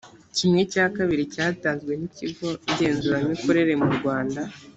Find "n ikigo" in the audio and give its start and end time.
1.99-2.47